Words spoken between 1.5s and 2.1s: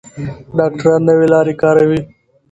کاروي.